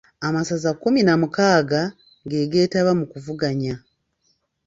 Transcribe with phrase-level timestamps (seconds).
[0.27, 1.81] Amasaza kkumi na mukaaga
[2.29, 3.73] ge geetaba mu kuvuganya.